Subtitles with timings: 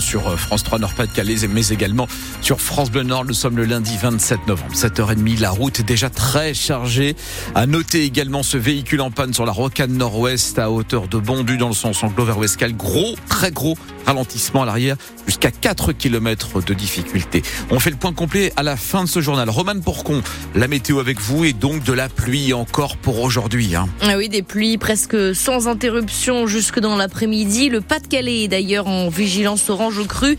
[0.00, 2.08] sur euh, France 3 Nord-Pas-de-Calais, mais également
[2.40, 3.24] sur France Bleu Nord.
[3.24, 5.40] Nous sommes le lundi 27 novembre, 7h30.
[5.40, 7.14] La route est déjà très chargée.
[7.54, 11.56] À noter également ce véhicule en panne sur la rocade nord-ouest à hauteur de Bondu
[11.56, 12.36] dans le sens anglo vers
[12.76, 13.76] Gros, très gros
[14.06, 17.42] ralentissement à l'arrière jusqu'à 4 km de difficulté.
[17.70, 19.50] On fait le point complet à la fin de ce journal.
[19.50, 20.22] Roman Pourcon,
[20.54, 23.74] la météo avec vous et donc de la pluie encore pour aujourd'hui.
[23.74, 23.88] Hein.
[24.02, 27.68] Ah oui, des pluies presque sans interruption jusque dans l'après-midi.
[27.68, 30.36] Le Pas-de-Calais est d'ailleurs en vigilance orange au cru.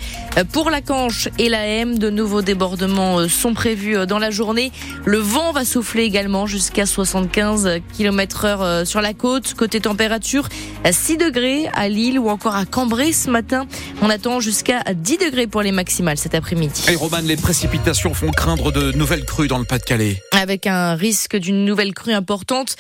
[0.52, 4.30] Pour la Canche et la M, de nouveaux débordements euh, sont prévus euh, dans la
[4.30, 4.72] journée.
[5.06, 9.54] Le vent va souffler également jusqu'à 75 km heure euh, sur la côte.
[9.56, 10.48] Côté température,
[10.90, 13.57] 6 degrés à Lille ou encore à Cambrai ce matin.
[14.02, 16.84] On attend jusqu'à 10 degrés pour les maximales cet après-midi.
[16.90, 20.22] Et Roman, les précipitations font craindre de nouvelles crues dans le Pas-de-Calais.
[20.34, 22.76] Avec un risque d'une nouvelle crue importante.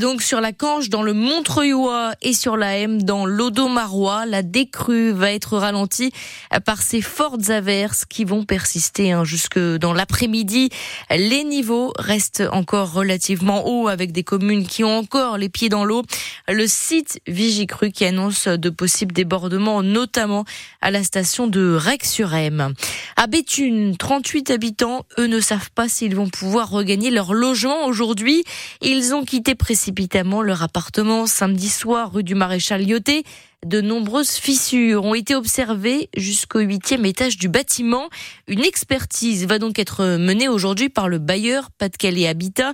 [0.00, 1.72] Donc sur la Canche, dans le Montreuil
[2.22, 6.12] et sur la M, dans l'Odomarois, la décrue va être ralentie
[6.64, 10.70] par ces fortes averses qui vont persister hein, jusque dans l'après-midi.
[11.10, 15.84] Les niveaux restent encore relativement hauts avec des communes qui ont encore les pieds dans
[15.84, 16.02] l'eau.
[16.48, 20.21] Le site Vigicru qui annonce de possibles débordements, notamment
[20.80, 22.74] à la station de Rex-sur-M.
[23.16, 28.44] À Béthune, 38 habitants, eux ne savent pas s'ils vont pouvoir regagner leur logement aujourd'hui.
[28.80, 33.24] Ils ont quitté précipitamment leur appartement samedi soir rue du Maréchal Lyoté
[33.64, 38.08] de nombreuses fissures ont été observées jusqu'au huitième étage du bâtiment.
[38.48, 42.72] Une expertise va donc être menée aujourd'hui par le bailleur Pas-de-Calais Habitat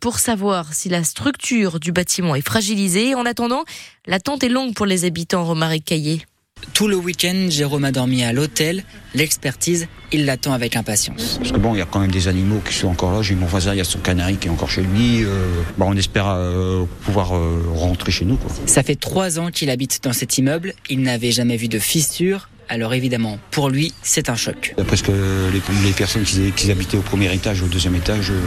[0.00, 3.16] pour savoir si la structure du bâtiment est fragilisée.
[3.16, 3.64] En attendant,
[4.06, 6.27] l'attente est longue pour les habitants, Romaric Caillé.
[6.74, 8.84] Tout le week-end, Jérôme a dormi à l'hôtel.
[9.14, 11.38] L'expertise, il l'attend avec impatience.
[11.38, 13.22] Parce que bon, il y a quand même des animaux qui sont encore là.
[13.22, 15.24] J'ai mon voisin, il y a son canari qui est encore chez lui.
[15.24, 18.36] Euh, bon, on espère euh, pouvoir euh, rentrer chez nous.
[18.36, 18.50] Quoi.
[18.66, 20.74] Ça fait trois ans qu'il habite dans cet immeuble.
[20.88, 22.48] Il n'avait jamais vu de fissure.
[22.70, 24.74] Alors évidemment, pour lui, c'est un choc.
[24.76, 25.12] D'après ce que
[25.52, 28.40] les, les personnes qui, qui, habitaient au premier étage, au deuxième étage, euh,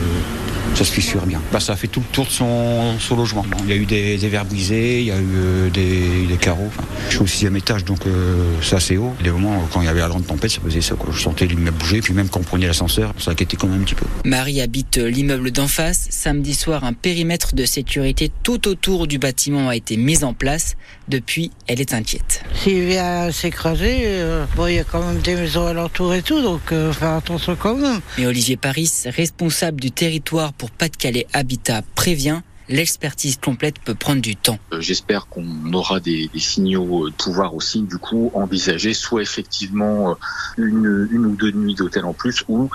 [0.75, 1.41] ça se fissure bien.
[1.51, 3.43] Bah, ça a fait tout le tour de son, son logement.
[3.49, 6.27] Bon, il y a eu des, des, verres brisés, il y a eu euh, des,
[6.27, 6.67] des, carreaux.
[6.67, 9.13] Enfin, je suis au sixième étage, donc euh, c'est assez haut.
[9.23, 10.95] Des moments, quand il y avait la grande tempête, ça faisait ça.
[10.95, 11.11] Quoi.
[11.11, 13.85] Je sentais l'immeuble bouger, puis même quand on prenait l'ascenseur, ça inquiétait quand même un
[13.85, 14.05] petit peu.
[14.23, 16.07] Marie habite l'immeuble d'en face.
[16.11, 20.75] Samedi soir, un périmètre de sécurité tout autour du bâtiment a été mis en place.
[21.07, 22.43] Depuis, elle est inquiète.
[22.53, 26.41] S'il vient s'écraser, euh, bon, il y a quand même des maisons alentour et tout,
[26.41, 28.01] donc euh, faire attention quand même.
[28.17, 32.41] Mais Olivier Paris, responsable du territoire pour Pas-de-Calais Habitat, prévient
[32.71, 34.57] l'expertise complète peut prendre du temps.
[34.73, 40.15] Euh, J'espère qu'on aura des, des, signaux de pouvoir aussi, du coup, envisager soit effectivement
[40.57, 42.69] une, une ou deux nuits d'hôtel en plus, ou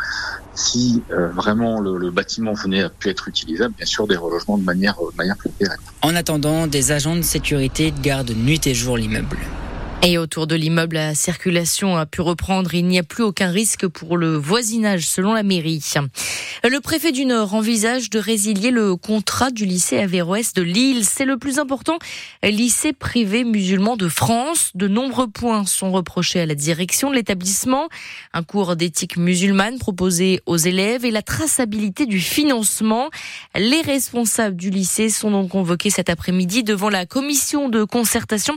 [0.54, 4.58] si euh, vraiment le, le, bâtiment venait à plus être utilisable, bien sûr des relogements
[4.58, 5.78] de manière, de manière plus pérenne.
[6.02, 9.38] En attendant, des agents de sécurité gardent nuit et jour l'immeuble.
[10.02, 12.74] Et autour de l'immeuble, la circulation a pu reprendre.
[12.74, 15.82] Il n'y a plus aucun risque pour le voisinage, selon la mairie.
[16.62, 21.04] Le préfet du Nord envisage de résilier le contrat du lycée Averroès de Lille.
[21.04, 21.98] C'est le plus important
[22.42, 24.70] lycée privé musulman de France.
[24.74, 27.88] De nombreux points sont reprochés à la direction de l'établissement.
[28.32, 33.10] Un cours d'éthique musulmane proposé aux élèves et la traçabilité du financement.
[33.56, 38.56] Les responsables du lycée sont donc convoqués cet après-midi devant la commission de concertation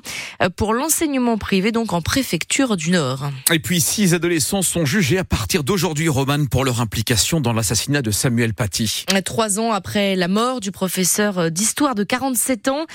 [0.55, 3.29] pour l'enseignement privé, donc en préfecture du Nord.
[3.51, 8.01] Et puis, six adolescents sont jugés à partir d'aujourd'hui, Roman, pour leur implication dans l'assassinat
[8.01, 9.05] de Samuel Paty.
[9.25, 12.85] Trois ans après la mort du professeur d'histoire de 47 ans,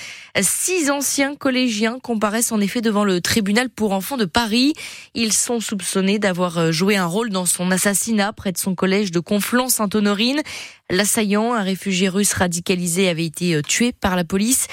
[0.41, 4.73] six anciens collégiens comparaissent en effet devant le tribunal pour enfants de Paris.
[5.15, 9.21] Ils sont soupçonnés d'avoir joué un rôle dans son assassinat près de son collège de
[9.21, 10.43] Conflans-Sainte-Honorine.
[10.91, 14.67] L'assaillant, un réfugié russe radicalisé, avait été tué par la police.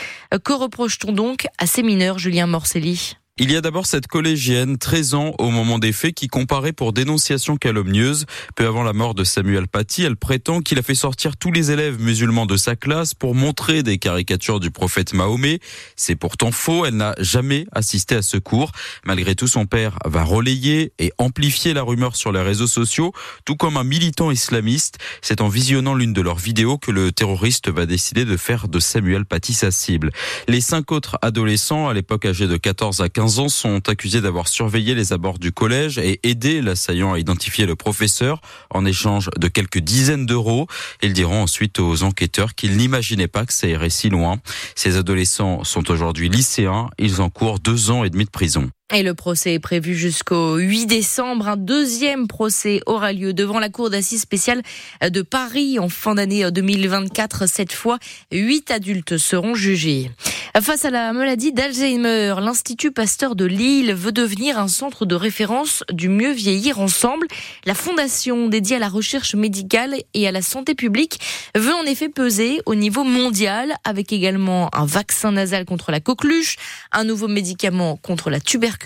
[0.43, 3.15] Que reproche-t-on donc à ces mineurs, Julien Morcelli?
[3.41, 6.93] Il y a d'abord cette collégienne, 13 ans au moment des faits, qui comparait pour
[6.93, 8.27] dénonciation calomnieuse.
[8.55, 11.71] Peu avant la mort de Samuel Paty, elle prétend qu'il a fait sortir tous les
[11.71, 15.59] élèves musulmans de sa classe pour montrer des caricatures du prophète Mahomet.
[15.95, 18.73] C'est pourtant faux, elle n'a jamais assisté à ce cours.
[19.05, 23.11] Malgré tout, son père va relayer et amplifier la rumeur sur les réseaux sociaux,
[23.43, 24.99] tout comme un militant islamiste.
[25.23, 28.79] C'est en visionnant l'une de leurs vidéos que le terroriste va décider de faire de
[28.79, 30.11] Samuel Paty sa cible.
[30.47, 34.47] Les cinq autres adolescents, à l'époque âgés de 14 à 15 ans sont accusés d'avoir
[34.47, 39.47] surveillé les abords du collège et aidé l'assaillant à identifier le professeur en échange de
[39.47, 40.67] quelques dizaines d'euros.
[41.01, 44.39] Ils diront ensuite aux enquêteurs qu'ils n'imaginaient pas que ça irait si loin.
[44.75, 46.89] Ces adolescents sont aujourd'hui lycéens.
[46.99, 48.69] Ils encourent deux ans et demi de prison.
[48.93, 51.47] Et le procès est prévu jusqu'au 8 décembre.
[51.47, 54.61] Un deuxième procès aura lieu devant la Cour d'assises spéciale
[55.01, 57.47] de Paris en fin d'année 2024.
[57.47, 57.99] Cette fois,
[58.33, 60.11] huit adultes seront jugés.
[60.59, 65.85] Face à la maladie d'Alzheimer, l'Institut Pasteur de Lille veut devenir un centre de référence
[65.93, 67.25] du mieux vieillir ensemble.
[67.65, 71.21] La fondation dédiée à la recherche médicale et à la santé publique
[71.55, 76.57] veut en effet peser au niveau mondial avec également un vaccin nasal contre la coqueluche,
[76.91, 78.80] un nouveau médicament contre la tuberculose.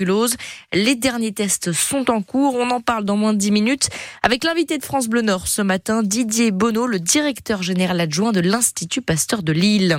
[0.74, 2.56] Les derniers tests sont en cours.
[2.56, 3.89] On en parle dans moins de 10 minutes
[4.24, 8.39] avec l'invité de France Bleu Nord ce matin, Didier Bonneau, le directeur général adjoint de
[8.39, 9.97] l'Institut Pasteur de Lille.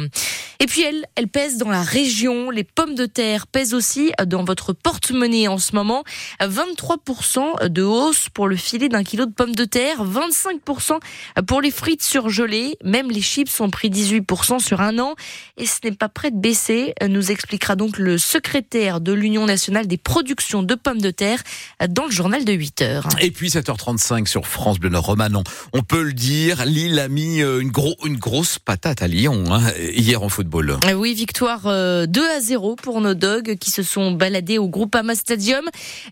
[0.60, 2.50] Et puis elle, elle pèse dans la région.
[2.50, 6.04] Les pommes de terre pèsent aussi dans votre porte-monnaie en ce moment.
[6.40, 10.98] 23% de hausse pour le filet d'un kilo de pommes de terre, 25%
[11.46, 12.76] pour les frites surgelées.
[12.84, 15.14] Même les chips ont pris 18% sur un an.
[15.56, 19.85] Et ce n'est pas prêt de baisser, nous expliquera donc le secrétaire de l'Union nationale
[19.86, 21.42] des productions de pommes de terre
[21.88, 23.08] dans le journal de 8 heures.
[23.20, 25.44] Et puis 7h35 sur France Bleu Nord Romanon.
[25.72, 29.44] On peut le dire, Lille a mis euh, une, gros, une grosse patate à Lyon
[29.50, 30.78] hein, hier en football.
[30.94, 32.06] Oui, victoire 2 euh,
[32.36, 35.64] à 0 pour nos dogs qui se sont baladés au Groupama Stadium.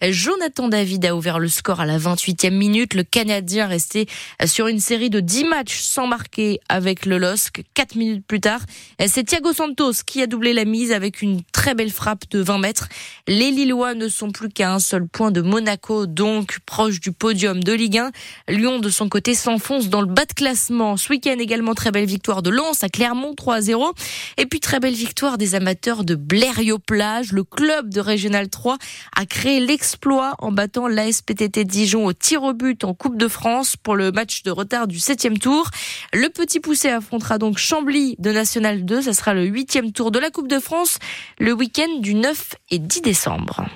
[0.03, 2.95] Jonathan David a ouvert le score à la 28e minute.
[2.95, 4.07] Le Canadien resté
[4.47, 7.63] sur une série de 10 matchs sans marquer avec le LOSC.
[7.75, 8.61] 4 minutes plus tard,
[9.07, 12.59] c'est Thiago Santos qui a doublé la mise avec une très belle frappe de 20
[12.59, 12.89] mètres.
[13.27, 17.65] Les Lillois ne sont plus qu'à un seul point de Monaco, donc proche du podium
[17.65, 18.11] de Ligue 1.
[18.49, 20.99] Lyon, de son côté, s'enfonce dans le bas de classement.
[20.99, 23.95] Ce week-end également, très belle victoire de Lens à Clermont, 3 à 0.
[24.37, 27.33] Et puis très belle victoire des amateurs de Blériot-Plage.
[27.33, 28.77] Le club de Régional 3
[29.17, 33.77] a créé l'exploit en battant l'ASPTT Dijon au tir au but en Coupe de France
[33.77, 35.71] pour le match de retard du 7 tour.
[36.13, 39.01] Le petit poussé affrontera donc Chambly de National 2.
[39.01, 40.99] Ça sera le huitième tour de la Coupe de France
[41.39, 43.75] le week-end du 9 et 10 décembre jours.